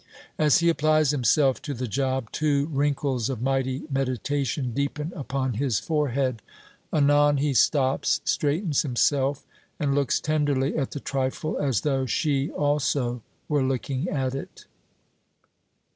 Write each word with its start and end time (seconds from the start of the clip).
As 0.39 0.61
he 0.61 0.69
applies 0.69 1.11
himself 1.11 1.61
to 1.61 1.75
the 1.75 1.87
job, 1.87 2.31
two 2.31 2.65
wrinkles 2.73 3.29
of 3.29 3.39
mighty 3.39 3.83
meditation 3.91 4.71
deepen 4.73 5.13
upon 5.15 5.53
his 5.53 5.77
forehead. 5.77 6.41
Anon 6.91 7.37
he 7.37 7.53
stops, 7.53 8.19
straightens 8.25 8.81
himself, 8.81 9.45
and 9.79 9.93
looks 9.93 10.19
tenderly 10.19 10.75
at 10.75 10.89
the 10.89 10.99
trifle, 10.99 11.59
as 11.59 11.81
though 11.81 12.07
she 12.07 12.49
also 12.49 13.21
were 13.47 13.61
looking 13.61 14.09
at 14.09 14.33
it. 14.33 14.65